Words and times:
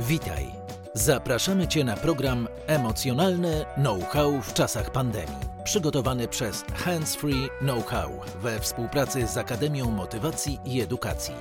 Witaj. 0.00 0.46
Zapraszamy 0.94 1.68
Cię 1.68 1.84
na 1.84 1.96
program 1.96 2.48
Emocjonalne 2.66 3.64
Know-how 3.74 4.42
w 4.42 4.54
czasach 4.54 4.92
pandemii. 4.92 5.36
Przygotowany 5.64 6.28
przez 6.28 6.64
Hands 6.74 7.14
Free 7.14 7.48
Know-how 7.60 8.20
we 8.42 8.60
współpracy 8.60 9.26
z 9.26 9.36
Akademią 9.36 9.90
Motywacji 9.90 10.58
i 10.64 10.80
Edukacji. 10.80 11.34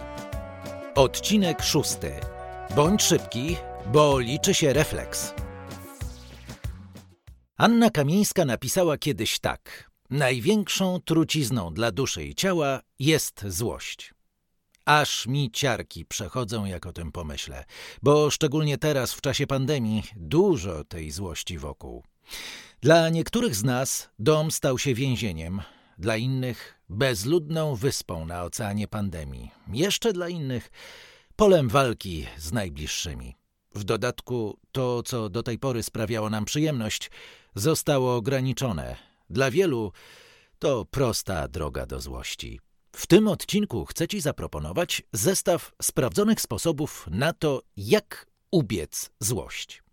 Odcinek 0.96 1.63
szósty. 1.63 2.11
Bądź 2.75 3.04
szybki, 3.04 3.55
bo 3.93 4.20
liczy 4.20 4.54
się 4.54 4.73
refleks. 4.73 5.33
Anna 7.57 7.89
Kamieńska 7.89 8.45
napisała 8.45 8.97
kiedyś 8.97 9.39
tak. 9.39 9.91
Największą 10.09 10.99
trucizną 11.05 11.73
dla 11.73 11.91
duszy 11.91 12.23
i 12.23 12.35
ciała 12.35 12.81
jest 12.99 13.45
złość. 13.47 14.16
Aż 14.88 15.27
mi 15.27 15.51
ciarki 15.51 16.05
przechodzą, 16.05 16.65
jak 16.65 16.85
o 16.85 16.93
tym 16.93 17.11
pomyślę, 17.11 17.65
bo 18.03 18.31
szczególnie 18.31 18.77
teraz, 18.77 19.13
w 19.13 19.21
czasie 19.21 19.48
pandemii, 19.48 20.03
dużo 20.16 20.84
tej 20.84 21.12
złości 21.12 21.57
wokół. 21.57 22.03
Dla 22.81 23.09
niektórych 23.09 23.55
z 23.55 23.63
nas 23.63 24.09
dom 24.20 24.52
stał 24.52 24.79
się 24.79 24.93
więzieniem, 24.93 25.62
dla 25.98 26.17
innych 26.17 26.81
bezludną 26.89 27.76
wyspą 27.76 28.26
na 28.26 28.43
oceanie 28.43 28.88
pandemii, 28.88 29.52
jeszcze 29.73 30.13
dla 30.13 30.29
innych 30.29 30.71
polem 31.35 31.70
walki 31.70 32.26
z 32.38 32.51
najbliższymi. 32.51 33.35
W 33.76 33.84
dodatku 33.84 34.59
to, 34.71 35.04
co 35.04 35.29
do 35.29 35.43
tej 35.43 35.59
pory 35.59 35.84
sprawiało 35.84 36.29
nam 36.29 36.45
przyjemność, 36.45 37.12
zostało 37.55 38.15
ograniczone. 38.15 38.95
Dla 39.29 39.51
wielu 39.51 39.91
to 40.59 40.85
prosta 40.85 41.48
droga 41.48 41.85
do 41.85 42.01
złości. 42.01 42.59
W 42.97 43.07
tym 43.07 43.27
odcinku 43.27 43.85
chcę 43.85 44.07
Ci 44.07 44.21
zaproponować 44.21 45.01
zestaw 45.13 45.71
sprawdzonych 45.81 46.41
sposobów 46.41 47.07
na 47.11 47.33
to, 47.33 47.61
jak 47.77 48.27
ubiec 48.51 49.09
złość. 49.20 49.84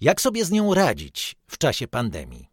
Jak 0.00 0.20
sobie 0.20 0.44
z 0.44 0.50
nią 0.50 0.74
radzić 0.74 1.36
w 1.46 1.58
czasie 1.58 1.88
pandemii? 1.88 2.48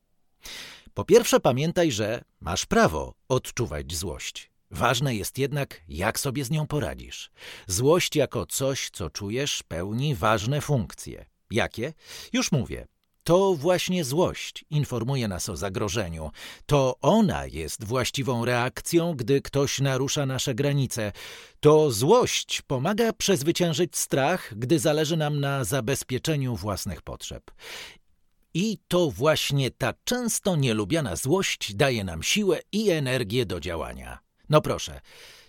Po 0.93 1.05
pierwsze, 1.05 1.39
pamiętaj, 1.39 1.91
że 1.91 2.23
masz 2.39 2.65
prawo 2.65 3.13
odczuwać 3.29 3.95
złość. 3.95 4.51
Ważne 4.71 5.15
jest 5.15 5.37
jednak, 5.37 5.81
jak 5.87 6.19
sobie 6.19 6.45
z 6.45 6.51
nią 6.51 6.67
poradzisz. 6.67 7.31
Złość 7.67 8.15
jako 8.15 8.45
coś, 8.45 8.89
co 8.89 9.09
czujesz, 9.09 9.63
pełni 9.63 10.15
ważne 10.15 10.61
funkcje. 10.61 11.25
Jakie? 11.51 11.93
Już 12.33 12.51
mówię. 12.51 12.87
To 13.27 13.55
właśnie 13.55 14.03
złość 14.03 14.65
informuje 14.69 15.27
nas 15.27 15.49
o 15.49 15.57
zagrożeniu. 15.57 16.31
To 16.65 16.95
ona 17.01 17.45
jest 17.45 17.83
właściwą 17.83 18.45
reakcją, 18.45 19.13
gdy 19.13 19.41
ktoś 19.41 19.79
narusza 19.79 20.25
nasze 20.25 20.55
granice. 20.55 21.11
To 21.59 21.91
złość 21.91 22.61
pomaga 22.61 23.13
przezwyciężyć 23.13 23.97
strach, 23.97 24.53
gdy 24.57 24.79
zależy 24.79 25.17
nam 25.17 25.39
na 25.39 25.63
zabezpieczeniu 25.63 26.55
własnych 26.55 27.01
potrzeb. 27.01 27.51
I 28.53 28.77
to 28.87 29.11
właśnie 29.11 29.71
ta 29.71 29.93
często 30.03 30.55
nielubiana 30.55 31.15
złość 31.15 31.73
daje 31.75 32.03
nam 32.03 32.23
siłę 32.23 32.59
i 32.71 32.89
energię 32.89 33.45
do 33.45 33.59
działania. 33.59 34.19
No 34.49 34.61
proszę, 34.61 35.01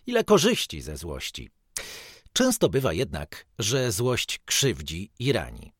ile 0.07 0.25
korzyści 0.25 0.81
ze 0.81 0.97
złości. 0.97 1.51
Często 2.33 2.69
bywa 2.69 2.93
jednak, 2.93 3.47
że 3.59 3.93
złość 3.93 4.41
krzywdzi 4.45 5.11
i 5.19 5.33
rani. 5.33 5.78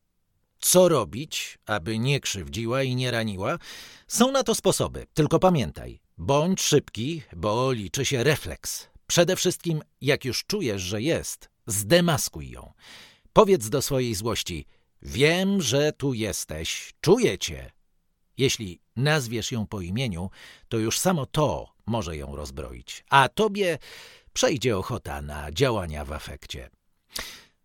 Co 0.59 0.89
robić, 0.89 1.57
aby 1.65 1.99
nie 1.99 2.19
krzywdziła 2.19 2.83
i 2.83 2.95
nie 2.95 3.11
raniła? 3.11 3.57
Są 4.07 4.31
na 4.31 4.43
to 4.43 4.55
sposoby, 4.55 5.05
tylko 5.13 5.39
pamiętaj, 5.39 5.99
bądź 6.17 6.61
szybki, 6.61 7.23
bo 7.35 7.71
liczy 7.71 8.05
się 8.05 8.23
refleks. 8.23 8.87
Przede 9.07 9.35
wszystkim, 9.35 9.81
jak 10.01 10.25
już 10.25 10.45
czujesz, 10.45 10.81
że 10.81 11.01
jest, 11.01 11.49
zdemaskuj 11.67 12.49
ją. 12.49 12.73
Powiedz 13.33 13.69
do 13.69 13.81
swojej 13.81 14.15
złości: 14.15 14.65
Wiem, 15.01 15.61
że 15.61 15.91
tu 15.91 16.13
jesteś, 16.13 16.93
czuję 17.01 17.37
cię. 17.37 17.71
Jeśli 18.37 18.79
nazwiesz 18.95 19.51
ją 19.51 19.67
po 19.67 19.81
imieniu, 19.81 20.29
to 20.69 20.77
już 20.77 20.99
samo 20.99 21.25
to 21.25 21.73
może 21.85 22.17
ją 22.17 22.35
rozbroić, 22.35 23.03
a 23.09 23.29
tobie 23.29 23.77
przejdzie 24.33 24.77
ochota 24.77 25.21
na 25.21 25.51
działania 25.51 26.05
w 26.05 26.11
afekcie. 26.11 26.69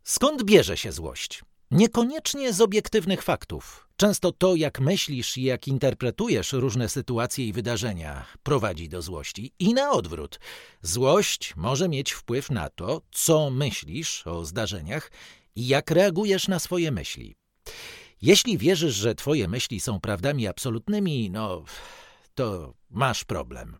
Skąd 0.05 0.43
bierze 0.43 0.77
się 0.77 0.93
złość? 0.93 1.43
Niekoniecznie 1.75 2.53
z 2.53 2.61
obiektywnych 2.61 3.23
faktów. 3.23 3.89
Często 3.97 4.33
to, 4.33 4.55
jak 4.55 4.81
myślisz 4.81 5.37
i 5.37 5.43
jak 5.43 5.69
interpretujesz 5.69 6.53
różne 6.53 6.89
sytuacje 6.89 7.47
i 7.47 7.53
wydarzenia, 7.53 8.27
prowadzi 8.43 8.89
do 8.89 9.03
złości. 9.03 9.53
I 9.59 9.75
na 9.75 9.91
odwrót. 9.91 10.41
Złość 10.83 11.57
może 11.57 11.89
mieć 11.89 12.13
wpływ 12.13 12.51
na 12.51 12.69
to, 12.69 13.03
co 13.11 13.51
myślisz 13.51 14.27
o 14.27 14.45
zdarzeniach 14.45 15.11
i 15.57 15.67
jak 15.67 15.91
reagujesz 15.91 16.49
na 16.49 16.59
swoje 16.59 16.93
myśli. 16.93 17.35
Jeśli 18.23 18.59
wierzysz, 18.59 18.95
że 18.95 19.15
twoje 19.15 19.49
myśli 19.49 19.81
są 19.81 20.01
prawdami 20.01 20.47
absolutnymi, 20.47 21.31
no 21.31 21.65
to 22.35 22.75
masz 22.91 23.25
problem. 23.25 23.77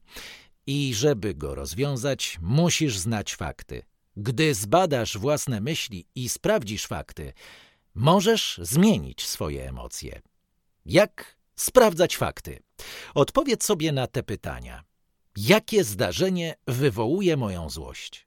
I 0.67 0.95
żeby 0.95 1.35
go 1.35 1.55
rozwiązać, 1.55 2.39
musisz 2.43 2.99
znać 2.99 3.35
fakty. 3.35 3.83
Gdy 4.17 4.55
zbadasz 4.55 5.19
własne 5.19 5.61
myśli 5.61 6.07
i 6.15 6.29
sprawdzisz 6.29 6.87
fakty, 6.87 7.33
możesz 7.95 8.61
zmienić 8.63 9.27
swoje 9.27 9.69
emocje. 9.69 10.23
Jak 10.87 11.37
sprawdzać 11.57 12.17
fakty? 12.17 12.63
Odpowiedz 13.15 13.65
sobie 13.65 13.93
na 13.93 14.07
te 14.07 14.23
pytania. 14.23 14.85
Jakie 15.37 15.85
zdarzenie 15.85 16.55
wywołuje 16.67 17.37
moją 17.37 17.71
złość? 17.71 18.27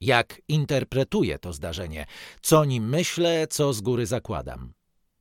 Jak 0.00 0.42
interpretuję 0.48 1.38
to 1.38 1.52
zdarzenie? 1.52 2.06
Co 2.42 2.64
nim 2.64 2.88
myślę, 2.88 3.46
co 3.46 3.72
z 3.72 3.80
góry 3.80 4.06
zakładam? 4.06 4.72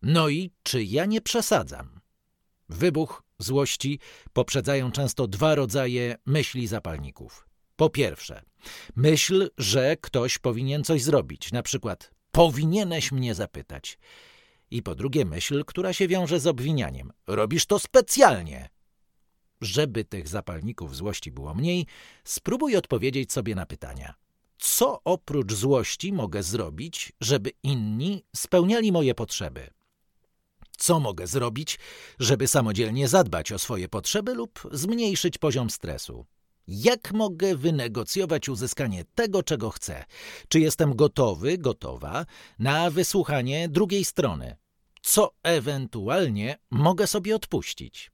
No 0.02 0.30
i 0.30 0.52
czy 0.64 0.84
ja 0.84 1.06
nie 1.06 1.22
przesadzam? 1.22 2.02
Wybuch 2.70 3.24
złości 3.40 4.00
poprzedzają 4.34 4.92
często 4.92 5.28
dwa 5.28 5.56
rodzaje 5.56 6.16
myśli 6.26 6.68
zapalników. 6.68 7.48
Po 7.76 7.90
pierwsze, 7.90 8.42
myśl, 8.96 9.50
że 9.58 9.98
ktoś 10.02 10.38
powinien 10.38 10.84
coś 10.84 11.04
zrobić, 11.04 11.52
na 11.52 11.64
przykład 11.64 12.15
Powinieneś 12.36 13.12
mnie 13.12 13.36
zapytać. 13.36 13.98
I 14.72 14.84
po 14.84 14.96
drugie 14.96 15.26
myśl, 15.26 15.66
która 15.66 15.94
się 15.94 16.08
wiąże 16.08 16.40
z 16.40 16.48
obwinianiem. 16.48 17.12
Robisz 17.28 17.66
to 17.66 17.80
specjalnie. 17.80 18.70
Żeby 19.62 20.06
tych 20.06 20.28
zapalników 20.28 20.96
złości 20.96 21.32
było 21.32 21.54
mniej, 21.54 21.86
spróbuj 22.24 22.76
odpowiedzieć 22.76 23.34
sobie 23.34 23.56
na 23.56 23.66
pytania. 23.66 24.14
Co 24.58 25.02
oprócz 25.04 25.54
złości 25.54 26.14
mogę 26.14 26.44
zrobić, 26.44 27.14
żeby 27.22 27.52
inni 27.64 28.24
spełniali 28.36 28.92
moje 28.92 29.16
potrzeby? 29.16 29.70
Co 30.78 31.00
mogę 31.00 31.28
zrobić, 31.28 31.80
żeby 32.20 32.48
samodzielnie 32.48 33.08
zadbać 33.08 33.52
o 33.52 33.60
swoje 33.60 33.90
potrzeby 33.90 34.34
lub 34.34 34.68
zmniejszyć 34.72 35.38
poziom 35.38 35.70
stresu? 35.70 36.26
Jak 36.68 37.14
mogę 37.14 37.56
wynegocjować 37.56 38.50
uzyskanie 38.50 39.06
tego, 39.16 39.44
czego 39.44 39.70
chcę? 39.70 40.06
Czy 40.48 40.60
jestem 40.60 40.96
gotowy, 40.96 41.58
gotowa 41.58 42.26
na 42.60 42.90
wysłuchanie 42.90 43.70
drugiej 43.70 44.06
strony? 44.06 44.56
Co 45.02 45.32
ewentualnie 45.44 46.58
mogę 46.72 47.08
sobie 47.08 47.36
odpuścić? 47.36 48.12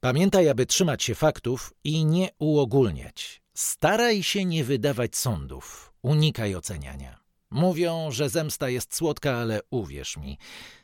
Pamiętaj, 0.00 0.48
aby 0.48 0.66
trzymać 0.66 1.02
się 1.02 1.14
faktów 1.14 1.72
i 1.84 2.04
nie 2.04 2.28
uogólniać. 2.38 3.42
Staraj 3.54 4.22
się 4.22 4.44
nie 4.44 4.64
wydawać 4.64 5.16
sądów. 5.16 5.92
Unikaj 6.02 6.54
oceniania. 6.54 7.20
Mówią, 7.50 8.10
że 8.10 8.28
zemsta 8.28 8.68
jest 8.68 8.94
słodka, 8.96 9.36
ale 9.36 9.60
uwierz 9.70 10.16
mi, 10.16 10.38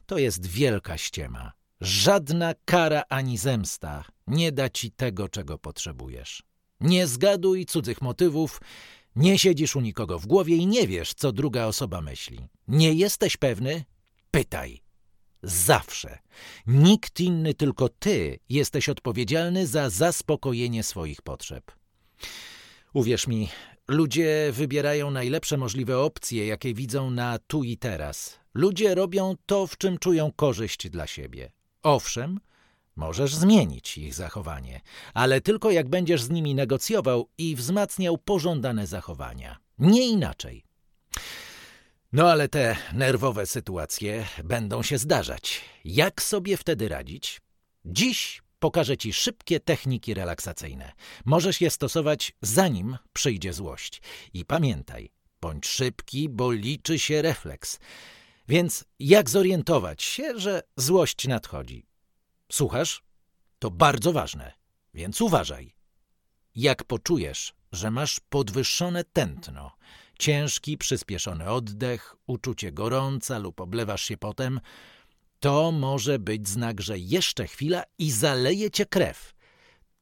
to 0.06 0.18
jest 0.18 0.46
wielka 0.46 0.98
ściema. 0.98 1.52
Żadna 1.80 2.54
kara 2.64 3.02
ani 3.08 3.38
zemsta 3.38 4.04
nie 4.30 4.52
da 4.52 4.68
ci 4.68 4.90
tego, 4.90 5.28
czego 5.28 5.58
potrzebujesz. 5.58 6.42
Nie 6.80 7.06
zgaduj 7.06 7.66
cudzych 7.66 8.02
motywów, 8.02 8.60
nie 9.16 9.38
siedzisz 9.38 9.76
u 9.76 9.80
nikogo 9.80 10.18
w 10.18 10.26
głowie 10.26 10.56
i 10.56 10.66
nie 10.66 10.86
wiesz, 10.86 11.14
co 11.14 11.32
druga 11.32 11.64
osoba 11.66 12.00
myśli. 12.00 12.48
Nie 12.68 12.92
jesteś 12.92 13.36
pewny? 13.36 13.84
Pytaj. 14.30 14.80
Zawsze. 15.42 16.18
Nikt 16.66 17.20
inny, 17.20 17.54
tylko 17.54 17.88
ty 17.88 18.38
jesteś 18.48 18.88
odpowiedzialny 18.88 19.66
za 19.66 19.90
zaspokojenie 19.90 20.82
swoich 20.82 21.22
potrzeb. 21.22 21.72
Uwierz 22.94 23.26
mi, 23.26 23.48
ludzie 23.88 24.50
wybierają 24.52 25.10
najlepsze 25.10 25.56
możliwe 25.56 25.98
opcje, 25.98 26.46
jakie 26.46 26.74
widzą 26.74 27.10
na 27.10 27.38
tu 27.38 27.64
i 27.64 27.76
teraz. 27.76 28.40
Ludzie 28.54 28.94
robią 28.94 29.34
to, 29.46 29.66
w 29.66 29.78
czym 29.78 29.98
czują 29.98 30.32
korzyść 30.32 30.88
dla 30.90 31.06
siebie. 31.06 31.52
Owszem, 31.82 32.40
możesz 32.96 33.34
zmienić 33.34 33.98
ich 33.98 34.14
zachowanie, 34.14 34.80
ale 35.14 35.40
tylko 35.40 35.70
jak 35.70 35.88
będziesz 35.88 36.22
z 36.22 36.30
nimi 36.30 36.54
negocjował 36.54 37.28
i 37.38 37.56
wzmacniał 37.56 38.18
pożądane 38.18 38.86
zachowania. 38.86 39.58
Nie 39.78 40.08
inaczej. 40.08 40.64
No 42.12 42.30
ale 42.30 42.48
te 42.48 42.76
nerwowe 42.92 43.46
sytuacje 43.46 44.26
będą 44.44 44.82
się 44.82 44.98
zdarzać. 44.98 45.60
Jak 45.84 46.22
sobie 46.22 46.56
wtedy 46.56 46.88
radzić? 46.88 47.40
Dziś 47.84 48.42
pokażę 48.58 48.96
Ci 48.96 49.12
szybkie 49.12 49.60
techniki 49.60 50.14
relaksacyjne. 50.14 50.92
Możesz 51.24 51.60
je 51.60 51.70
stosować 51.70 52.32
zanim 52.42 52.98
przyjdzie 53.12 53.52
złość. 53.52 54.02
I 54.34 54.44
pamiętaj, 54.44 55.10
bądź 55.40 55.66
szybki, 55.66 56.28
bo 56.28 56.52
liczy 56.52 56.98
się 56.98 57.22
refleks. 57.22 57.78
Więc 58.48 58.84
jak 58.98 59.30
zorientować 59.30 60.02
się, 60.02 60.38
że 60.38 60.62
złość 60.76 61.28
nadchodzi? 61.28 61.89
Słuchasz? 62.50 63.02
To 63.58 63.70
bardzo 63.70 64.12
ważne, 64.12 64.52
więc 64.94 65.20
uważaj. 65.20 65.74
Jak 66.54 66.84
poczujesz, 66.84 67.54
że 67.72 67.90
masz 67.90 68.20
podwyższone 68.20 69.04
tętno, 69.04 69.72
ciężki, 70.18 70.78
przyspieszony 70.78 71.50
oddech, 71.50 72.16
uczucie 72.26 72.72
gorąca 72.72 73.38
lub 73.38 73.60
oblewasz 73.60 74.02
się 74.02 74.16
potem, 74.16 74.60
to 75.40 75.72
może 75.72 76.18
być 76.18 76.48
znak, 76.48 76.80
że 76.80 76.98
jeszcze 76.98 77.46
chwila 77.46 77.82
i 77.98 78.10
zaleje 78.10 78.70
cię 78.70 78.86
krew. 78.86 79.34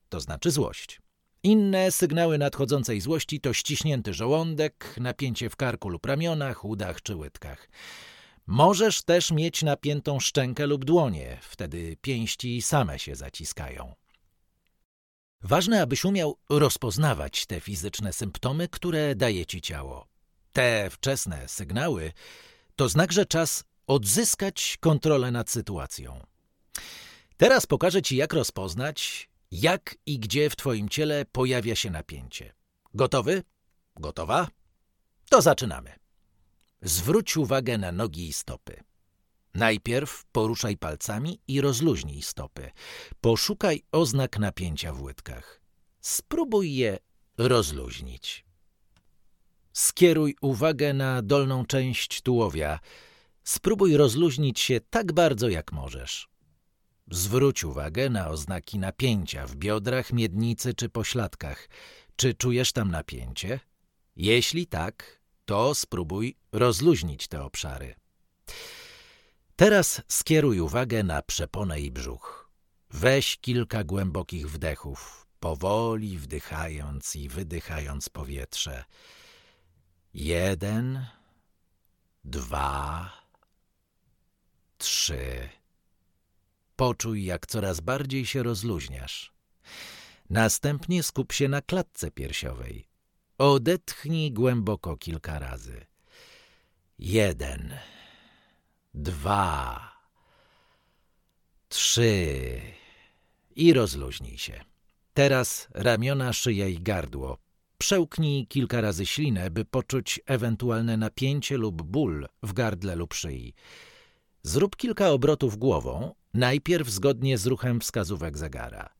To 0.08 0.20
znaczy 0.20 0.50
złość. 0.50 1.00
Inne 1.42 1.92
sygnały 1.92 2.38
nadchodzącej 2.38 3.00
złości 3.00 3.40
to 3.40 3.52
ściśnięty 3.52 4.14
żołądek, 4.14 4.94
napięcie 5.00 5.50
w 5.50 5.56
karku 5.56 5.88
lub 5.88 6.06
ramionach, 6.06 6.64
udach 6.64 7.02
czy 7.02 7.16
łydkach. 7.16 7.68
Możesz 8.50 9.02
też 9.02 9.30
mieć 9.30 9.62
napiętą 9.62 10.20
szczękę 10.20 10.66
lub 10.66 10.84
dłonie, 10.84 11.38
wtedy 11.42 11.96
pięści 12.00 12.62
same 12.62 12.98
się 12.98 13.16
zaciskają. 13.16 13.94
Ważne, 15.42 15.82
abyś 15.82 16.04
umiał 16.04 16.38
rozpoznawać 16.48 17.46
te 17.46 17.60
fizyczne 17.60 18.12
symptomy, 18.12 18.68
które 18.68 19.14
daje 19.14 19.46
ci 19.46 19.60
ciało. 19.60 20.06
Te 20.52 20.90
wczesne 20.90 21.48
sygnały 21.48 22.12
to 22.76 22.88
znak, 22.88 23.12
że 23.12 23.26
czas 23.26 23.64
odzyskać 23.86 24.76
kontrolę 24.80 25.30
nad 25.30 25.50
sytuacją. 25.50 26.26
Teraz 27.36 27.66
pokażę 27.66 28.02
ci, 28.02 28.16
jak 28.16 28.32
rozpoznać, 28.32 29.28
jak 29.50 29.94
i 30.06 30.18
gdzie 30.18 30.50
w 30.50 30.56
twoim 30.56 30.88
ciele 30.88 31.24
pojawia 31.32 31.76
się 31.76 31.90
napięcie. 31.90 32.54
Gotowy? 32.94 33.42
Gotowa? 33.96 34.48
To 35.30 35.42
zaczynamy. 35.42 36.07
Zwróć 36.82 37.36
uwagę 37.36 37.78
na 37.78 37.92
nogi 37.92 38.28
i 38.28 38.32
stopy. 38.32 38.82
Najpierw 39.54 40.24
poruszaj 40.32 40.76
palcami 40.76 41.40
i 41.48 41.60
rozluźnij 41.60 42.22
stopy. 42.22 42.70
Poszukaj 43.20 43.82
oznak 43.92 44.38
napięcia 44.38 44.92
w 44.92 45.02
łydkach. 45.02 45.60
Spróbuj 46.00 46.74
je 46.74 46.98
rozluźnić. 47.38 48.44
Skieruj 49.72 50.36
uwagę 50.40 50.92
na 50.94 51.22
dolną 51.22 51.66
część 51.66 52.22
tułowia. 52.22 52.80
Spróbuj 53.44 53.96
rozluźnić 53.96 54.60
się 54.60 54.80
tak 54.90 55.12
bardzo, 55.12 55.48
jak 55.48 55.72
możesz. 55.72 56.28
Zwróć 57.10 57.64
uwagę 57.64 58.10
na 58.10 58.28
oznaki 58.28 58.78
napięcia 58.78 59.46
w 59.46 59.56
biodrach, 59.56 60.12
miednicy 60.12 60.74
czy 60.74 60.88
pośladkach. 60.88 61.68
Czy 62.16 62.34
czujesz 62.34 62.72
tam 62.72 62.90
napięcie? 62.90 63.60
Jeśli 64.16 64.66
tak, 64.66 65.17
to 65.48 65.74
spróbuj 65.74 66.36
rozluźnić 66.52 67.28
te 67.28 67.42
obszary. 67.42 67.94
Teraz 69.56 70.02
skieruj 70.08 70.60
uwagę 70.60 71.02
na 71.02 71.22
przeponę 71.22 71.80
i 71.80 71.90
brzuch. 71.90 72.50
Weź 72.90 73.36
kilka 73.36 73.84
głębokich 73.84 74.50
wdechów, 74.50 75.26
powoli 75.40 76.18
wdychając 76.18 77.16
i 77.16 77.28
wydychając 77.28 78.08
powietrze. 78.08 78.84
Jeden, 80.14 81.06
dwa, 82.24 83.12
trzy. 84.78 85.48
Poczuj, 86.76 87.24
jak 87.24 87.46
coraz 87.46 87.80
bardziej 87.80 88.26
się 88.26 88.42
rozluźniasz. 88.42 89.32
Następnie 90.30 91.02
skup 91.02 91.32
się 91.32 91.48
na 91.48 91.62
klatce 91.62 92.10
piersiowej. 92.10 92.87
Odetchnij 93.38 94.32
głęboko 94.32 94.96
kilka 94.96 95.38
razy. 95.38 95.86
Jeden, 96.98 97.74
dwa, 98.94 99.80
trzy 101.68 102.60
i 103.56 103.72
rozluźnij 103.72 104.38
się. 104.38 104.64
Teraz 105.14 105.68
ramiona, 105.74 106.32
szyja 106.32 106.68
i 106.68 106.80
gardło. 106.80 107.38
Przełknij 107.78 108.46
kilka 108.46 108.80
razy 108.80 109.06
ślinę, 109.06 109.50
by 109.50 109.64
poczuć 109.64 110.20
ewentualne 110.26 110.96
napięcie 110.96 111.56
lub 111.56 111.82
ból 111.82 112.28
w 112.42 112.52
gardle 112.52 112.96
lub 112.96 113.14
szyi. 113.14 113.54
Zrób 114.42 114.76
kilka 114.76 115.10
obrotów 115.10 115.56
głową, 115.56 116.14
najpierw 116.34 116.88
zgodnie 116.88 117.38
z 117.38 117.46
ruchem 117.46 117.80
wskazówek 117.80 118.38
zegara. 118.38 118.94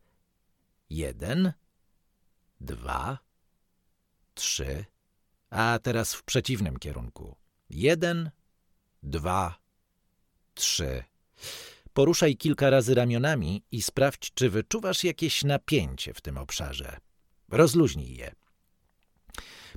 Jeden, 0.90 1.52
dwa, 2.60 3.27
trzy, 4.38 4.84
a 5.50 5.78
teraz 5.82 6.14
w 6.14 6.22
przeciwnym 6.22 6.76
kierunku. 6.78 7.36
Jeden, 7.70 8.30
dwa, 9.02 9.58
trzy. 10.54 11.04
Poruszaj 11.92 12.36
kilka 12.36 12.70
razy 12.70 12.94
ramionami 12.94 13.62
i 13.70 13.82
sprawdź, 13.82 14.30
czy 14.34 14.50
wyczuwasz 14.50 15.04
jakieś 15.04 15.44
napięcie 15.44 16.14
w 16.14 16.20
tym 16.20 16.38
obszarze. 16.38 16.96
Rozluźnij 17.48 18.16
je. 18.16 18.34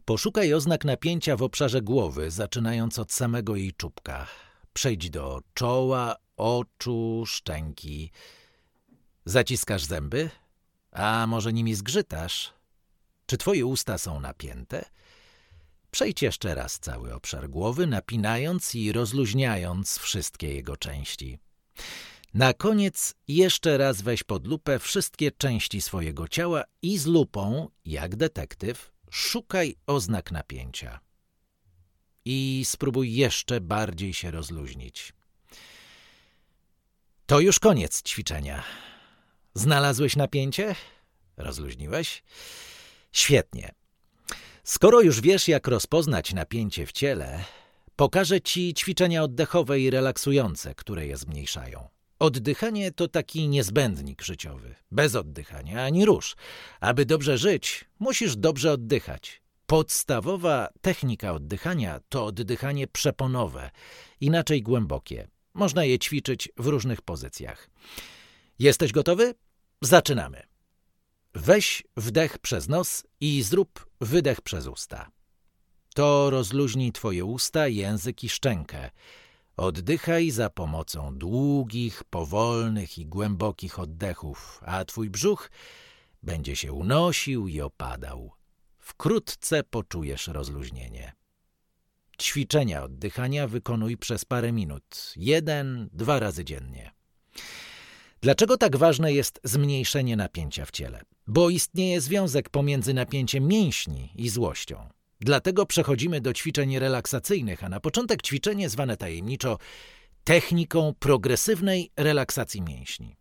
Poszukaj 0.06 0.54
oznak 0.54 0.86
napięcia 0.86 1.38
w 1.38 1.42
obszarze 1.44 1.82
głowy, 1.82 2.32
zaczynając 2.32 3.00
od 3.00 3.12
samego 3.12 3.56
jej 3.56 3.74
czubka. 3.74 4.28
Przejdź 4.74 5.10
do 5.10 5.42
czoła, 5.54 6.16
oczu, 6.38 7.24
szczęki. 7.26 8.12
Zaciskasz 9.26 9.84
zęby? 9.84 10.30
A 10.92 11.28
może 11.28 11.54
nimi 11.54 11.76
zgrzytasz? 11.76 12.54
Czy 13.32 13.38
twoje 13.38 13.66
usta 13.66 13.98
są 13.98 14.20
napięte? 14.20 14.86
Przejdź 15.92 16.22
jeszcze 16.22 16.56
raz 16.56 16.80
cały 16.80 17.14
obszar 17.14 17.50
głowy, 17.50 17.88
napinając 17.88 18.76
i 18.76 18.92
rozluźniając 18.92 19.98
wszystkie 19.98 20.54
jego 20.54 20.78
części. 20.78 21.40
Na 22.34 22.54
koniec 22.54 23.16
jeszcze 23.28 23.78
raz 23.78 24.02
weź 24.02 24.24
pod 24.24 24.48
lupę 24.48 24.80
wszystkie 24.80 25.32
części 25.32 25.82
swojego 25.82 26.28
ciała 26.28 26.64
i 26.82 26.98
z 26.98 27.06
lupą, 27.06 27.70
jak 27.86 28.16
detektyw, 28.16 28.92
szukaj 29.12 29.76
oznak 29.88 30.32
napięcia. 30.32 31.00
I 32.26 32.64
spróbuj 32.66 33.14
jeszcze 33.14 33.62
bardziej 33.62 34.14
się 34.14 34.32
rozluźnić. 34.32 35.14
To 37.26 37.40
już 37.40 37.60
koniec 37.60 38.04
ćwiczenia. 38.04 38.64
Znalazłeś 39.54 40.16
napięcie? 40.16 40.76
Rozluźniłeś? 41.38 42.24
Świetnie. 43.12 43.72
Skoro 44.64 45.02
już 45.02 45.22
wiesz, 45.22 45.48
jak 45.48 45.68
rozpoznać 45.68 46.34
napięcie 46.34 46.86
w 46.86 46.92
ciele, 46.92 47.44
pokażę 47.96 48.42
Ci 48.42 48.74
ćwiczenia 48.74 49.24
oddechowe 49.24 49.80
i 49.80 49.90
relaksujące, 49.90 50.76
które 50.76 51.08
je 51.08 51.18
zmniejszają. 51.18 51.90
Oddychanie 52.20 52.92
to 52.92 53.08
taki 53.08 53.48
niezbędnik 53.48 54.22
życiowy. 54.22 54.76
Bez 54.92 55.16
oddychania 55.16 55.84
ani 55.84 56.06
rusz. 56.06 56.36
Aby 56.80 57.06
dobrze 57.06 57.38
żyć, 57.38 57.86
musisz 58.00 58.36
dobrze 58.36 58.72
oddychać. 58.72 59.42
Podstawowa 59.66 60.70
technika 60.82 61.34
oddychania 61.34 62.00
to 62.10 62.26
oddychanie 62.26 62.88
przeponowe, 62.88 63.72
inaczej 64.22 64.62
głębokie. 64.62 65.28
Można 65.54 65.84
je 65.86 66.00
ćwiczyć 66.00 66.50
w 66.58 66.68
różnych 66.68 67.02
pozycjach. 67.02 67.70
Jesteś 68.60 68.92
gotowy? 68.92 69.34
Zaczynamy. 69.82 70.51
Weź 71.34 71.84
wdech 71.98 72.40
przez 72.40 72.70
nos 72.70 73.04
i 73.20 73.44
zrób 73.44 73.90
wydech 74.02 74.42
przez 74.42 74.68
usta. 74.68 75.12
To 75.96 76.30
rozluźni 76.30 76.92
twoje 76.92 77.26
usta, 77.26 77.68
język 77.68 78.24
i 78.24 78.30
szczękę. 78.30 78.92
Oddychaj 79.58 80.32
za 80.32 80.50
pomocą 80.50 81.18
długich, 81.18 82.04
powolnych 82.04 82.98
i 82.98 83.06
głębokich 83.06 83.80
oddechów, 83.80 84.62
a 84.66 84.86
twój 84.86 85.10
brzuch 85.10 85.52
będzie 86.24 86.56
się 86.56 86.74
unosił 86.74 87.48
i 87.48 87.62
opadał. 87.62 88.32
Wkrótce 88.80 89.64
poczujesz 89.64 90.28
rozluźnienie. 90.28 91.14
Ćwiczenia 92.22 92.84
oddychania 92.84 93.48
wykonuj 93.48 93.98
przez 93.98 94.26
parę 94.26 94.52
minut, 94.52 95.14
jeden, 95.16 95.90
dwa 95.94 96.20
razy 96.20 96.46
dziennie. 96.46 96.92
Dlaczego 98.22 98.58
tak 98.58 98.78
ważne 98.78 99.14
jest 99.14 99.40
zmniejszenie 99.44 100.16
napięcia 100.16 100.66
w 100.66 100.72
ciele? 100.72 101.02
Bo 101.28 101.50
istnieje 101.50 102.02
związek 102.02 102.50
pomiędzy 102.50 102.94
napięciem 102.94 103.48
mięśni 103.48 104.10
i 104.16 104.30
złością. 104.30 104.90
Dlatego 105.20 105.66
przechodzimy 105.66 106.22
do 106.22 106.34
ćwiczeń 106.34 106.80
relaksacyjnych, 106.80 107.64
a 107.64 107.70
na 107.70 107.80
początek 107.80 108.22
ćwiczenie 108.22 108.70
zwane 108.70 108.98
tajemniczo 108.98 109.58
techniką 110.24 110.94
progresywnej 111.00 111.92
relaksacji 111.98 112.62
mięśni. 112.62 113.16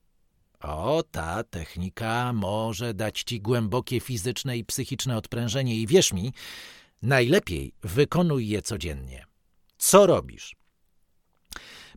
O, 0.61 1.03
ta 1.11 1.45
technika 1.45 2.33
może 2.33 2.95
dać 2.95 3.23
ci 3.23 3.41
głębokie 3.41 4.01
fizyczne 4.01 4.59
i 4.59 4.65
psychiczne 4.65 5.17
odprężenie 5.17 5.77
i 5.77 5.87
wierz 5.87 6.13
mi, 6.13 6.33
najlepiej 7.03 7.73
wykonuj 7.83 8.49
je 8.49 8.63
codziennie. 8.63 9.25
Co 9.79 10.07
robisz? 10.07 10.60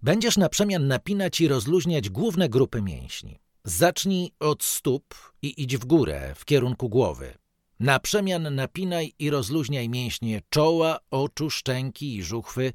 Będziesz 0.03 0.38
na 0.38 0.50
przemian 0.50 0.88
napinać 0.88 1.41
i 1.41 1.48
rozluźniać 1.48 2.10
główne 2.10 2.50
grupy 2.50 2.81
mięśni. 2.81 3.39
Zacznij 3.63 4.31
od 4.39 4.63
stóp 4.63 5.15
i 5.41 5.62
idź 5.62 5.77
w 5.77 5.86
górę, 5.86 6.33
w 6.36 6.45
kierunku 6.45 6.89
głowy. 6.89 7.33
Na 7.79 8.00
przemian 8.00 8.55
napinaj 8.55 9.13
i 9.19 9.29
rozluźniaj 9.29 9.89
mięśnie 9.89 10.41
czoła, 10.50 11.00
oczu, 11.12 11.50
szczęki 11.50 12.15
i 12.15 12.24
żuchwy, 12.24 12.74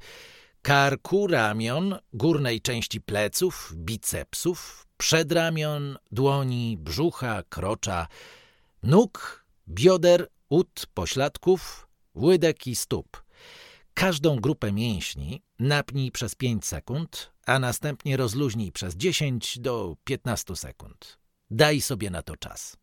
karku, 0.61 1.27
ramion, 1.27 1.95
górnej 2.13 2.61
części 2.61 3.01
pleców, 3.01 3.73
bicepsów, 3.75 4.87
przedramion, 4.97 5.97
dłoni, 6.11 6.77
brzucha, 6.77 7.43
krocza, 7.49 8.07
nóg, 8.83 9.45
bioder, 9.67 10.27
ud, 10.49 10.85
pośladków, 10.93 11.87
łydek 12.15 12.67
i 12.67 12.75
stóp. 12.75 13.23
Każdą 13.93 14.35
grupę 14.35 14.71
mięśni 14.71 15.41
napnij 15.59 16.11
przez 16.11 16.35
5 16.35 16.65
sekund, 16.65 17.31
a 17.45 17.59
następnie 17.59 18.17
rozluźnij 18.17 18.71
przez 18.71 18.95
10 18.95 19.59
do 19.59 19.95
15 20.03 20.55
sekund. 20.55 21.19
Daj 21.51 21.81
sobie 21.81 22.09
na 22.09 22.21
to 22.21 22.37
czas. 22.37 22.77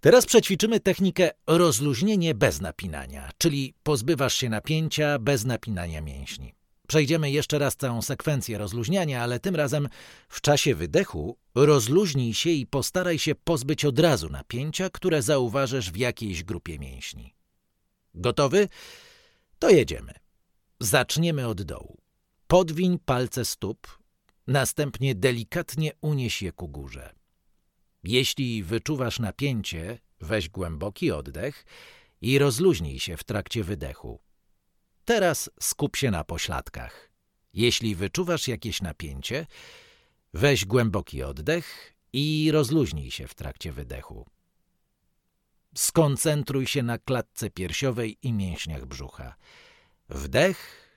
Teraz 0.00 0.26
przećwiczymy 0.26 0.80
technikę 0.80 1.30
rozluźnienie 1.46 2.34
bez 2.34 2.60
napinania, 2.60 3.30
czyli 3.38 3.74
pozbywasz 3.82 4.34
się 4.34 4.48
napięcia 4.48 5.18
bez 5.18 5.44
napinania 5.44 6.00
mięśni. 6.00 6.54
Przejdziemy 6.88 7.30
jeszcze 7.30 7.58
raz 7.58 7.76
całą 7.76 8.02
sekwencję 8.02 8.58
rozluźniania, 8.58 9.22
ale 9.22 9.40
tym 9.40 9.56
razem 9.56 9.88
w 10.28 10.40
czasie 10.40 10.74
wydechu 10.74 11.36
rozluźnij 11.54 12.34
się 12.34 12.50
i 12.50 12.66
postaraj 12.66 13.18
się 13.18 13.34
pozbyć 13.34 13.84
od 13.84 13.98
razu 13.98 14.28
napięcia, 14.28 14.90
które 14.90 15.22
zauważysz 15.22 15.90
w 15.90 15.96
jakiejś 15.96 16.44
grupie 16.44 16.78
mięśni. 16.78 17.34
Gotowy? 18.14 18.68
To 19.58 19.70
jedziemy. 19.70 20.27
Zaczniemy 20.80 21.46
od 21.46 21.62
dołu. 21.62 21.98
Podwiń 22.46 22.98
palce 22.98 23.44
stóp, 23.44 23.98
następnie 24.46 25.14
delikatnie 25.14 25.92
unieś 26.00 26.42
je 26.42 26.52
ku 26.52 26.68
górze. 26.68 27.14
Jeśli 28.02 28.62
wyczuwasz 28.62 29.18
napięcie, 29.18 29.98
weź 30.20 30.48
głęboki 30.48 31.10
oddech 31.10 31.64
i 32.20 32.38
rozluźnij 32.38 32.98
się 32.98 33.16
w 33.16 33.24
trakcie 33.24 33.64
wydechu. 33.64 34.20
Teraz 35.04 35.50
skup 35.60 35.96
się 35.96 36.10
na 36.10 36.24
pośladkach. 36.24 37.10
Jeśli 37.52 37.94
wyczuwasz 37.94 38.48
jakieś 38.48 38.82
napięcie, 38.82 39.46
weź 40.34 40.64
głęboki 40.64 41.22
oddech 41.22 41.94
i 42.12 42.50
rozluźnij 42.52 43.10
się 43.10 43.26
w 43.28 43.34
trakcie 43.34 43.72
wydechu. 43.72 44.26
Skoncentruj 45.74 46.66
się 46.66 46.82
na 46.82 46.98
klatce 46.98 47.50
piersiowej 47.50 48.18
i 48.22 48.32
mięśniach 48.32 48.86
brzucha. 48.86 49.34
Wdech, 50.08 50.88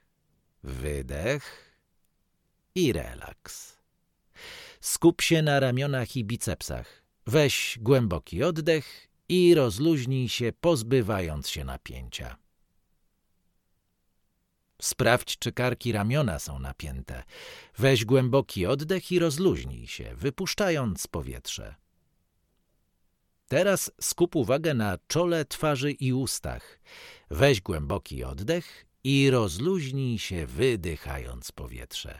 wydech 0.63 1.75
i 2.75 2.93
relaks. 2.93 3.77
Skup 4.81 5.21
się 5.21 5.41
na 5.41 5.59
ramionach 5.59 6.15
i 6.15 6.25
bicepsach. 6.25 7.03
Weź 7.27 7.77
głęboki 7.81 8.43
oddech 8.43 9.07
i 9.29 9.55
rozluźnij 9.55 10.29
się, 10.29 10.53
pozbywając 10.61 11.49
się 11.49 11.63
napięcia. 11.63 12.37
Sprawdź, 14.81 15.37
czy 15.39 15.51
karki 15.51 15.91
ramiona 15.91 16.39
są 16.39 16.59
napięte. 16.59 17.23
Weź 17.77 18.05
głęboki 18.05 18.65
oddech 18.65 19.11
i 19.11 19.19
rozluźnij 19.19 19.87
się, 19.87 20.15
wypuszczając 20.15 21.07
powietrze. 21.07 21.75
Teraz 23.47 23.91
skup 24.01 24.35
uwagę 24.35 24.73
na 24.73 24.97
czole, 25.07 25.45
twarzy 25.45 25.91
i 25.91 26.13
ustach. 26.13 26.79
Weź 27.29 27.61
głęboki 27.61 28.23
oddech 28.23 28.90
i 29.03 29.29
rozluźnij 29.29 30.19
się, 30.19 30.45
wydychając 30.45 31.51
powietrze. 31.51 32.19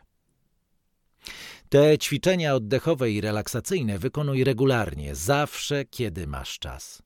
Te 1.69 1.97
ćwiczenia 1.97 2.55
oddechowe 2.55 3.11
i 3.11 3.21
relaksacyjne 3.21 3.99
wykonuj 3.99 4.43
regularnie, 4.43 5.15
zawsze, 5.15 5.85
kiedy 5.85 6.27
masz 6.27 6.59
czas. 6.59 7.01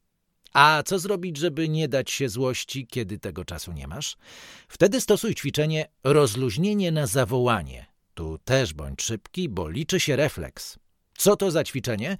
A 0.54 0.84
co 0.86 1.00
zrobić, 1.00 1.38
żeby 1.38 1.70
nie 1.70 1.88
dać 1.88 2.12
się 2.12 2.30
złości, 2.30 2.88
kiedy 2.88 3.20
tego 3.20 3.46
czasu 3.46 3.72
nie 3.72 3.88
masz? 3.88 4.18
Wtedy 4.68 5.02
stosuj 5.02 5.36
ćwiczenie 5.36 5.86
rozluźnienie 6.04 6.92
na 6.92 7.08
zawołanie. 7.08 7.86
Tu 8.14 8.38
też 8.46 8.74
bądź 8.74 9.02
szybki, 9.02 9.50
bo 9.50 9.70
liczy 9.70 10.00
się 10.00 10.16
refleks. 10.16 10.80
Co 11.18 11.36
to 11.36 11.52
za 11.52 11.64
ćwiczenie? 11.64 12.18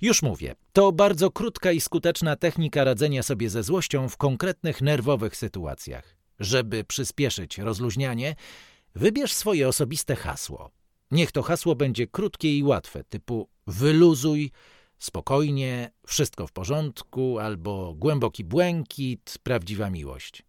Już 0.00 0.22
mówię. 0.22 0.54
To 0.72 0.92
bardzo 0.92 1.30
krótka 1.30 1.72
i 1.72 1.80
skuteczna 1.80 2.36
technika 2.36 2.84
radzenia 2.84 3.22
sobie 3.22 3.50
ze 3.50 3.62
złością 3.62 4.08
w 4.08 4.16
konkretnych 4.16 4.82
nerwowych 4.82 5.36
sytuacjach. 5.36 6.17
Żeby 6.40 6.84
przyspieszyć 6.84 7.58
rozluźnianie, 7.58 8.34
wybierz 8.94 9.32
swoje 9.32 9.68
osobiste 9.68 10.16
hasło. 10.16 10.70
Niech 11.10 11.32
to 11.32 11.42
hasło 11.42 11.74
będzie 11.74 12.06
krótkie 12.06 12.58
i 12.58 12.62
łatwe, 12.62 13.04
typu 13.04 13.48
wyluzuj, 13.66 14.50
spokojnie, 14.98 15.90
wszystko 16.06 16.46
w 16.46 16.52
porządku, 16.52 17.38
albo 17.38 17.94
głęboki 17.94 18.44
błękit, 18.44 19.38
prawdziwa 19.42 19.90
miłość. 19.90 20.42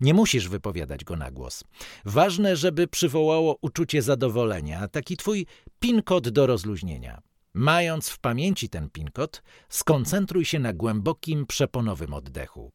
Nie 0.00 0.14
musisz 0.14 0.48
wypowiadać 0.48 1.04
go 1.04 1.16
na 1.16 1.30
głos. 1.30 1.64
Ważne, 2.04 2.56
żeby 2.56 2.88
przywołało 2.88 3.58
uczucie 3.60 4.02
zadowolenia, 4.02 4.88
taki 4.88 5.16
twój 5.16 5.46
pin-kod 5.80 6.28
do 6.28 6.46
rozluźnienia. 6.46 7.22
Mając 7.54 8.08
w 8.08 8.18
pamięci 8.18 8.68
ten 8.68 8.90
pin-kod, 8.90 9.42
skoncentruj 9.68 10.44
się 10.44 10.58
na 10.58 10.72
głębokim, 10.72 11.46
przeponowym 11.46 12.14
oddechu. 12.14 12.72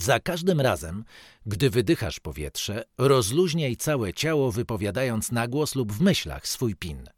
Za 0.00 0.20
każdym 0.20 0.60
razem, 0.60 1.04
gdy 1.46 1.70
wydychasz 1.70 2.20
powietrze, 2.20 2.84
rozluźniaj 2.98 3.76
całe 3.76 4.12
ciało, 4.12 4.52
wypowiadając 4.52 5.32
na 5.32 5.48
głos 5.48 5.74
lub 5.74 5.92
w 5.92 6.00
myślach 6.00 6.48
swój 6.48 6.76
pin. 6.76 7.08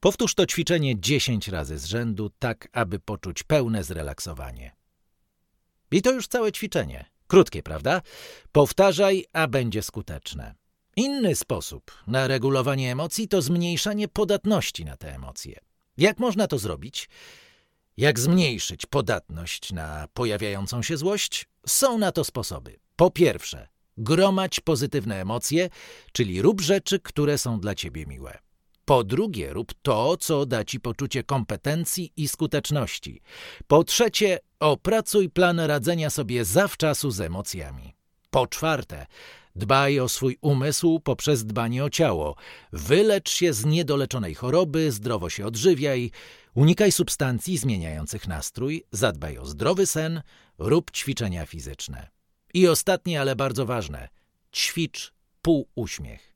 Powtórz 0.00 0.34
to 0.34 0.46
ćwiczenie 0.46 1.00
10 1.00 1.48
razy 1.48 1.78
z 1.78 1.84
rzędu, 1.84 2.30
tak 2.38 2.68
aby 2.72 2.98
poczuć 2.98 3.42
pełne 3.42 3.84
zrelaksowanie. 3.84 4.76
I 5.90 6.02
to 6.02 6.12
już 6.12 6.26
całe 6.26 6.52
ćwiczenie. 6.52 7.04
Krótkie, 7.26 7.62
prawda? 7.62 8.02
Powtarzaj, 8.52 9.24
a 9.32 9.46
będzie 9.48 9.82
skuteczne. 9.82 10.54
Inny 10.96 11.34
sposób 11.34 11.90
na 12.06 12.26
regulowanie 12.26 12.92
emocji 12.92 13.28
to 13.28 13.42
zmniejszanie 13.42 14.08
podatności 14.08 14.84
na 14.84 14.96
te 14.96 15.14
emocje. 15.14 15.60
Jak 15.96 16.18
można 16.18 16.46
to 16.46 16.58
zrobić? 16.58 17.08
Jak 17.96 18.18
zmniejszyć 18.18 18.86
podatność 18.86 19.72
na 19.72 20.08
pojawiającą 20.14 20.82
się 20.82 20.96
złość? 20.96 21.46
Są 21.66 21.98
na 21.98 22.12
to 22.12 22.24
sposoby. 22.24 22.76
Po 22.96 23.10
pierwsze, 23.10 23.68
gromadź 23.96 24.60
pozytywne 24.60 25.20
emocje, 25.20 25.68
czyli 26.12 26.42
rób 26.42 26.60
rzeczy, 26.60 27.00
które 27.00 27.38
są 27.38 27.60
dla 27.60 27.74
ciebie 27.74 28.06
miłe. 28.06 28.38
Po 28.84 29.04
drugie, 29.04 29.52
rób 29.52 29.74
to, 29.82 30.16
co 30.16 30.46
da 30.46 30.64
ci 30.64 30.80
poczucie 30.80 31.22
kompetencji 31.22 32.12
i 32.16 32.28
skuteczności. 32.28 33.20
Po 33.66 33.84
trzecie, 33.84 34.38
opracuj 34.60 35.30
plan 35.30 35.60
radzenia 35.60 36.10
sobie 36.10 36.44
zawczasu 36.44 37.10
z 37.10 37.20
emocjami. 37.20 37.94
Po 38.30 38.46
czwarte, 38.46 39.06
dbaj 39.56 40.00
o 40.00 40.08
swój 40.08 40.38
umysł 40.40 41.00
poprzez 41.00 41.44
dbanie 41.44 41.84
o 41.84 41.90
ciało. 41.90 42.36
Wylecz 42.72 43.30
się 43.30 43.52
z 43.52 43.64
niedoleczonej 43.64 44.34
choroby, 44.34 44.92
zdrowo 44.92 45.30
się 45.30 45.46
odżywiaj, 45.46 46.10
unikaj 46.54 46.92
substancji 46.92 47.58
zmieniających 47.58 48.28
nastrój, 48.28 48.84
zadbaj 48.92 49.38
o 49.38 49.46
zdrowy 49.46 49.86
sen, 49.86 50.22
rób 50.58 50.90
ćwiczenia 50.90 51.46
fizyczne. 51.46 52.08
I 52.54 52.68
ostatnie, 52.68 53.20
ale 53.20 53.36
bardzo 53.36 53.66
ważne, 53.66 54.08
ćwicz 54.52 55.14
półuśmiech. 55.42 56.34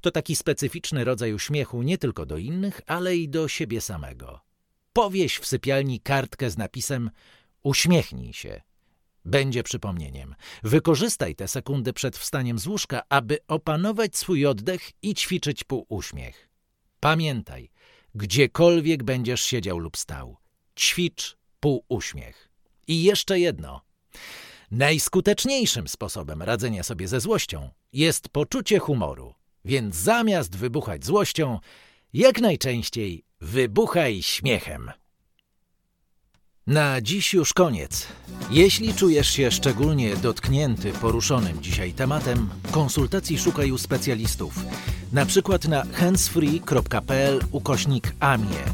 To 0.00 0.10
taki 0.10 0.36
specyficzny 0.36 1.04
rodzaj 1.04 1.34
uśmiechu 1.34 1.82
nie 1.82 1.98
tylko 1.98 2.26
do 2.26 2.36
innych, 2.38 2.80
ale 2.86 3.16
i 3.16 3.28
do 3.28 3.48
siebie 3.48 3.80
samego. 3.80 4.40
Powieś 4.92 5.38
w 5.38 5.46
sypialni 5.46 6.00
kartkę 6.00 6.50
z 6.50 6.58
napisem 6.58 7.10
Uśmiechnij 7.62 8.32
się. 8.32 8.62
Będzie 9.24 9.62
przypomnieniem. 9.62 10.34
Wykorzystaj 10.62 11.34
te 11.34 11.48
sekundy 11.48 11.92
przed 11.92 12.16
wstaniem 12.16 12.58
z 12.58 12.66
łóżka, 12.66 13.02
aby 13.08 13.38
opanować 13.48 14.16
swój 14.16 14.46
oddech 14.46 14.90
i 15.02 15.14
ćwiczyć 15.14 15.64
półuśmiech. 15.64 16.48
Pamiętaj, 17.00 17.70
gdziekolwiek 18.16 19.02
będziesz 19.02 19.40
siedział 19.40 19.78
lub 19.78 19.96
stał, 19.96 20.36
ćwicz 20.78 21.36
półuśmiech. 21.60 22.48
I 22.88 23.02
jeszcze 23.02 23.38
jedno. 23.38 23.80
Najskuteczniejszym 24.70 25.88
sposobem 25.88 26.42
radzenia 26.42 26.82
sobie 26.82 27.08
ze 27.08 27.20
złością 27.20 27.70
jest 27.92 28.28
poczucie 28.28 28.78
humoru. 28.78 29.34
Więc 29.64 29.96
zamiast 29.96 30.56
wybuchać 30.56 31.04
złością, 31.04 31.58
jak 32.12 32.40
najczęściej 32.40 33.24
wybuchaj 33.40 34.22
śmiechem. 34.22 34.90
Na 36.66 37.00
dziś 37.00 37.34
już 37.34 37.52
koniec. 37.52 38.06
Jeśli 38.50 38.94
czujesz 38.94 39.30
się 39.30 39.50
szczególnie 39.50 40.16
dotknięty 40.16 40.92
poruszonym 40.92 41.62
dzisiaj 41.62 41.92
tematem, 41.92 42.48
konsultacji 42.70 43.38
szukaj 43.38 43.70
u 43.72 43.78
specjalistów, 43.78 44.54
na 45.12 45.26
przykład 45.26 45.68
na 45.68 45.82
handsfree.pl 45.92 47.40
ukośnik 47.52 48.12
AMIE. 48.20 48.64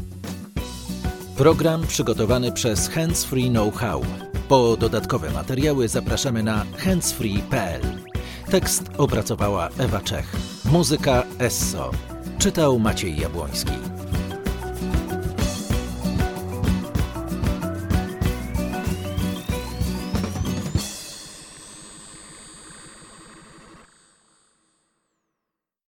Program 1.37 1.87
przygotowany 1.87 2.51
przez 2.51 2.89
Handsfree 2.89 3.49
Know-how. 3.49 4.05
Po 4.47 4.77
dodatkowe 4.77 5.31
materiały 5.31 5.87
zapraszamy 5.87 6.43
na 6.43 6.65
handsfree.pl. 6.77 7.81
Tekst 8.51 8.83
opracowała 8.97 9.69
Ewa 9.77 10.01
Czech. 10.01 10.35
Muzyka 10.65 11.23
Esso. 11.39 11.91
Czytał 12.39 12.79
Maciej 12.79 13.19
Jabłoński. 13.19 13.92